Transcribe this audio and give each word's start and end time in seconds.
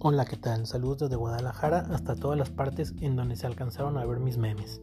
Hola, 0.00 0.26
¿qué 0.26 0.36
tal? 0.36 0.64
Saludos 0.64 1.00
desde 1.00 1.16
Guadalajara 1.16 1.88
hasta 1.90 2.14
todas 2.14 2.38
las 2.38 2.50
partes 2.50 2.94
en 3.00 3.16
donde 3.16 3.34
se 3.34 3.48
alcanzaron 3.48 3.98
a 3.98 4.04
ver 4.04 4.20
mis 4.20 4.38
memes. 4.38 4.80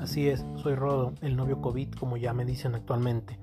Así 0.00 0.28
es, 0.28 0.44
soy 0.56 0.74
Rodo, 0.74 1.12
el 1.20 1.36
novio 1.36 1.60
COVID 1.60 1.92
como 1.92 2.16
ya 2.16 2.32
me 2.34 2.44
dicen 2.44 2.74
actualmente, 2.74 3.38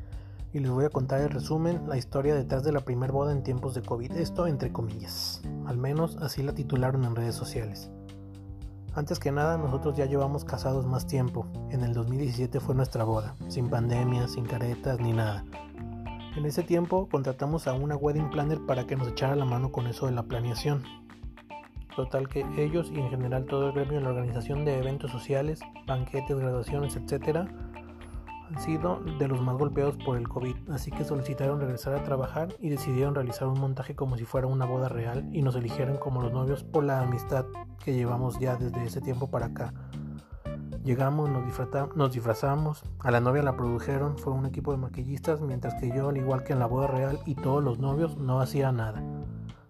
y 0.51 0.59
les 0.59 0.69
voy 0.69 0.83
a 0.83 0.89
contar 0.89 1.21
en 1.21 1.29
resumen 1.29 1.87
la 1.87 1.97
historia 1.97 2.35
detrás 2.35 2.65
de 2.65 2.73
la 2.73 2.81
primer 2.81 3.13
boda 3.13 3.31
en 3.31 3.41
tiempos 3.41 3.73
de 3.73 3.83
COVID, 3.83 4.11
esto 4.17 4.47
entre 4.47 4.73
comillas, 4.73 5.41
al 5.65 5.77
menos 5.77 6.17
así 6.17 6.43
la 6.43 6.51
titularon 6.51 7.05
en 7.05 7.15
redes 7.15 7.35
sociales. 7.35 7.89
Antes 8.95 9.17
que 9.17 9.31
nada, 9.31 9.57
nosotros 9.57 9.95
ya 9.95 10.07
llevamos 10.07 10.43
casados 10.43 10.85
más 10.85 11.07
tiempo, 11.07 11.47
en 11.69 11.85
el 11.85 11.93
2017 11.93 12.59
fue 12.59 12.75
nuestra 12.75 13.05
boda, 13.05 13.37
sin 13.47 13.69
pandemia, 13.69 14.27
sin 14.27 14.43
caretas 14.43 14.99
ni 14.99 15.13
nada. 15.13 15.45
En 16.35 16.45
ese 16.45 16.63
tiempo 16.63 17.07
contratamos 17.07 17.65
a 17.65 17.73
una 17.73 17.95
wedding 17.95 18.29
planner 18.29 18.59
para 18.65 18.85
que 18.85 18.97
nos 18.97 19.07
echara 19.07 19.37
la 19.37 19.45
mano 19.45 19.71
con 19.71 19.87
eso 19.87 20.05
de 20.07 20.11
la 20.11 20.23
planeación. 20.23 20.83
Total 21.95 22.27
que 22.27 22.45
ellos 22.57 22.91
y 22.93 22.99
en 22.99 23.09
general 23.09 23.45
todo 23.45 23.67
el 23.67 23.71
gremio 23.73 23.99
en 23.99 24.03
la 24.03 24.09
organización 24.09 24.65
de 24.65 24.77
eventos 24.77 25.11
sociales, 25.11 25.61
banquetes, 25.87 26.37
graduaciones, 26.37 26.97
etc. 26.97 27.47
han 28.49 28.59
sido 28.59 28.99
de 29.17 29.29
los 29.29 29.41
más 29.41 29.55
golpeados 29.55 29.95
por 29.95 30.17
el 30.17 30.27
COVID, 30.27 30.55
así 30.71 30.91
que 30.91 31.05
solicitaron 31.05 31.61
regresar 31.61 31.95
a 31.95 32.03
trabajar 32.03 32.49
y 32.59 32.67
decidieron 32.67 33.15
realizar 33.15 33.47
un 33.47 33.61
montaje 33.61 33.95
como 33.95 34.17
si 34.17 34.25
fuera 34.25 34.47
una 34.47 34.65
boda 34.65 34.89
real 34.89 35.29
y 35.31 35.41
nos 35.41 35.55
eligieron 35.55 35.95
como 35.95 36.21
los 36.21 36.33
novios 36.33 36.65
por 36.65 36.83
la 36.83 36.99
amistad 36.99 37.45
que 37.81 37.93
llevamos 37.93 38.39
ya 38.39 38.57
desde 38.57 38.83
ese 38.83 38.99
tiempo 38.99 39.31
para 39.31 39.45
acá. 39.45 39.73
Llegamos, 40.85 41.31
nos, 41.31 42.13
disfrazamos, 42.13 42.83
a 42.99 43.09
la 43.09 43.19
novia 43.19 43.41
la 43.41 43.57
produjeron, 43.57 44.19
fue 44.19 44.33
un 44.33 44.45
equipo 44.45 44.71
de 44.71 44.77
maquillistas, 44.77 45.41
mientras 45.41 45.73
que 45.81 45.89
yo, 45.89 46.09
al 46.09 46.17
igual 46.17 46.43
que 46.43 46.53
en 46.53 46.59
la 46.59 46.67
boda 46.67 46.85
real 46.85 47.17
y 47.25 47.33
todos 47.33 47.63
los 47.63 47.79
novios, 47.79 48.17
no 48.17 48.39
hacía 48.39 48.71
nada. 48.71 49.01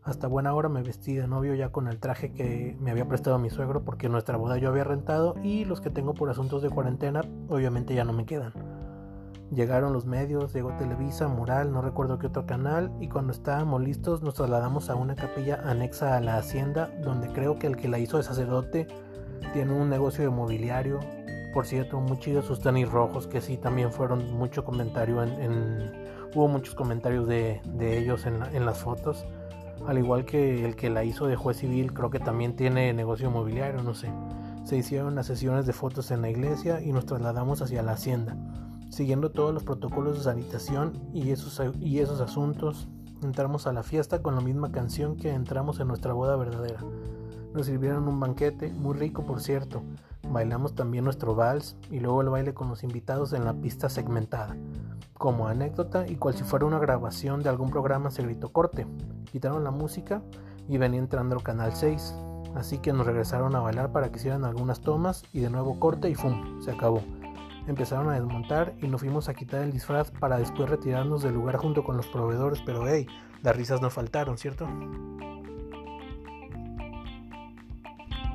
Hasta 0.04 0.28
buena 0.28 0.54
hora 0.54 0.68
me 0.68 0.84
vestí 0.84 1.16
de 1.16 1.26
novio 1.26 1.56
ya 1.56 1.70
con 1.70 1.88
el 1.88 2.02
traje 2.02 2.34
que 2.34 2.76
me 2.82 2.92
había 2.92 3.08
prestado 3.08 3.40
mi 3.40 3.50
suegro 3.50 3.86
porque 3.86 4.10
nuestra 4.10 4.36
boda 4.36 4.58
yo 4.58 4.68
había 4.68 4.84
rentado 4.84 5.36
y 5.42 5.64
los 5.64 5.80
que 5.80 5.90
tengo 5.90 6.16
por 6.16 6.30
asuntos 6.30 6.62
de 6.62 6.70
cuarentena 6.70 7.22
obviamente 7.48 7.96
ya 7.96 8.04
no 8.04 8.12
me 8.12 8.26
quedan. 8.26 8.52
Llegaron 9.52 9.94
los 9.94 10.06
medios, 10.06 10.54
llegó 10.54 10.74
Televisa, 10.74 11.30
Mural, 11.30 11.72
no 11.72 11.82
recuerdo 11.82 12.20
qué 12.20 12.28
otro 12.28 12.46
canal 12.46 12.92
y 13.00 13.08
cuando 13.08 13.32
estábamos 13.32 13.82
listos 13.82 14.22
nos 14.22 14.34
trasladamos 14.34 14.90
a 14.90 14.96
una 14.96 15.16
capilla 15.16 15.62
anexa 15.64 16.18
a 16.18 16.20
la 16.20 16.36
hacienda 16.36 16.92
donde 17.02 17.30
creo 17.30 17.58
que 17.58 17.68
el 17.68 17.78
que 17.78 17.88
la 17.88 18.00
hizo 18.00 18.18
de 18.18 18.24
sacerdote 18.24 18.88
tiene 19.54 19.74
un 19.74 19.90
negocio 19.90 20.24
de 20.24 20.30
mobiliario. 20.30 21.00
Por 21.54 21.66
cierto, 21.66 22.00
muy 22.00 22.20
chidos 22.20 22.46
sus 22.46 22.60
tenis 22.60 22.90
rojos, 22.90 23.28
que 23.28 23.42
sí 23.42 23.58
también 23.58 23.92
fueron 23.92 24.34
mucho 24.34 24.66
comentario 24.66 25.24
en, 25.24 25.92
hubo 26.34 26.48
muchos 26.48 26.76
comentarios 26.76 27.28
de, 27.28 27.62
ellos 27.80 28.26
en, 28.26 28.44
en, 28.54 28.66
las 28.66 28.80
fotos. 28.80 29.26
Al 29.88 29.98
igual 29.98 30.26
que 30.26 30.66
el 30.66 30.76
que 30.76 30.90
la 30.90 31.04
hizo 31.04 31.28
de 31.28 31.36
juez 31.36 31.58
civil, 31.58 31.94
creo 31.94 32.10
que 32.10 32.20
también 32.20 32.56
tiene 32.56 32.94
negocio 32.94 33.32
mobiliario, 33.32 33.82
no 33.84 33.94
sé. 33.94 34.10
Se 34.66 34.76
hicieron 34.76 35.16
las 35.16 35.28
sesiones 35.28 35.66
de 35.66 35.74
fotos 35.74 36.12
en 36.12 36.22
la 36.22 36.30
iglesia 36.30 36.82
y 36.82 36.92
nos 36.92 37.06
trasladamos 37.06 37.62
hacia 37.62 37.84
la 37.84 37.94
hacienda. 37.94 38.36
Siguiendo 38.90 39.30
todos 39.30 39.54
los 39.54 39.64
protocolos 39.64 40.18
de 40.18 40.24
sanitación 40.24 40.94
y 41.14 41.32
esos, 41.32 41.62
y 41.80 42.00
esos 42.00 42.20
asuntos, 42.22 42.88
entramos 43.22 43.68
a 43.68 43.74
la 43.74 43.84
fiesta 43.84 44.22
con 44.22 44.36
la 44.36 44.42
misma 44.42 44.72
canción 44.72 45.18
que 45.18 45.34
entramos 45.34 45.80
en 45.80 45.88
nuestra 45.88 46.14
boda 46.14 46.36
verdadera. 46.36 46.80
Nos 47.56 47.68
sirvieron 47.68 48.10
un 48.10 48.20
banquete, 48.20 48.68
muy 48.74 48.98
rico 48.98 49.26
por 49.26 49.40
cierto. 49.40 49.82
Bailamos 50.28 50.76
también 50.76 51.06
nuestro 51.06 51.36
vals 51.36 51.78
y 51.90 52.02
luego 52.02 52.22
el 52.22 52.28
baile 52.28 52.54
con 52.54 52.68
los 52.68 52.84
invitados 52.84 53.32
en 53.32 53.46
la 53.46 53.54
pista 53.54 53.88
segmentada. 53.88 54.58
Como 55.18 55.48
anécdota 55.48 56.06
y 56.06 56.18
cual 56.18 56.36
si 56.36 56.44
fuera 56.44 56.66
una 56.66 56.80
grabación 56.80 57.44
de 57.44 57.48
algún 57.48 57.70
programa 57.70 58.12
se 58.12 58.24
gritó 58.24 58.50
corte. 58.50 58.86
Quitaron 59.32 59.64
la 59.64 59.72
música 59.72 60.22
y 60.68 60.78
venía 60.78 61.00
entrando 61.00 61.34
el 61.34 61.44
canal 61.44 61.74
6. 61.74 62.14
Así 62.56 62.80
que 62.80 62.92
nos 62.92 63.06
regresaron 63.06 63.56
a 63.56 63.62
bailar 63.62 63.94
para 63.94 64.12
que 64.12 64.18
hicieran 64.18 64.44
algunas 64.44 64.82
tomas 64.82 65.24
y 65.32 65.40
de 65.40 65.50
nuevo 65.50 65.80
corte 65.80 66.10
y 66.10 66.16
¡fum! 66.16 66.62
Se 66.62 66.72
acabó. 66.72 67.04
Empezaron 67.68 68.10
a 68.10 68.16
desmontar 68.16 68.74
y 68.82 68.90
nos 68.90 69.00
fuimos 69.00 69.30
a 69.30 69.34
quitar 69.34 69.62
el 69.62 69.72
disfraz 69.72 70.12
para 70.12 70.38
después 70.38 70.70
retirarnos 70.70 71.24
del 71.24 71.36
lugar 71.36 71.56
junto 71.56 71.86
con 71.86 71.96
los 71.96 72.08
proveedores, 72.08 72.62
pero 72.66 72.86
hey, 72.86 73.08
las 73.44 73.56
risas 73.56 73.82
no 73.82 73.90
faltaron, 73.90 74.38
¿cierto? 74.38 74.68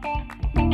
Thank 0.02 0.56
you. 0.56 0.69